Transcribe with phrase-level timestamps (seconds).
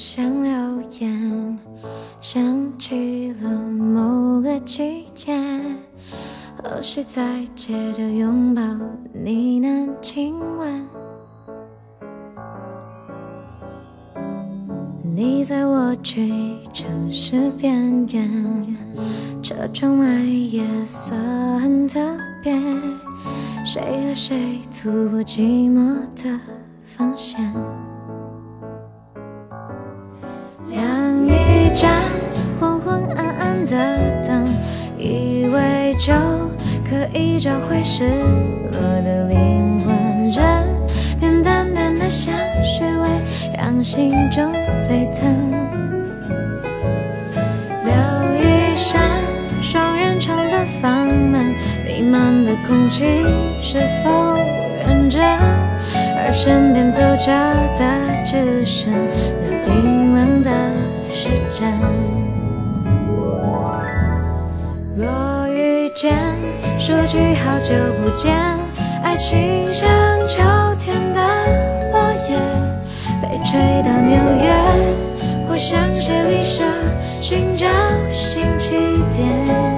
[0.00, 1.58] 像留言，
[2.20, 5.36] 想起了某个季节，
[6.62, 10.86] 何时再接着拥抱呢喃亲吻？
[15.16, 16.30] 你在我追
[16.72, 18.76] 城市边缘，
[19.42, 21.16] 车窗外夜色
[21.58, 21.98] 很特
[22.40, 22.54] 别，
[23.64, 26.38] 谁和谁突破寂寞的
[26.84, 27.52] 防线？
[36.88, 38.04] 可以找回失
[38.72, 40.40] 落的灵魂，这
[41.20, 43.08] 片淡淡的香水味
[43.54, 44.50] 让心中
[44.88, 45.28] 沸腾。
[47.84, 47.92] 留
[48.40, 49.02] 一扇
[49.60, 51.44] 双人床的房门，
[51.86, 53.04] 弥漫的空气
[53.60, 54.38] 是否
[54.86, 55.20] 认真？
[55.94, 57.26] 而身边走着
[57.78, 57.84] 的
[58.24, 58.90] 只剩
[59.42, 60.50] 那冰冷的
[61.12, 61.97] 时针。
[65.98, 66.14] 见，
[66.78, 68.32] 说句好久不见，
[69.02, 69.90] 爱情像
[70.28, 70.40] 秋
[70.78, 71.20] 天的
[71.90, 72.38] 落叶，
[73.20, 74.54] 被吹到纽约，
[75.48, 76.62] 或向谁离舍，
[77.20, 77.66] 寻找
[78.12, 78.76] 新起
[79.16, 79.77] 点。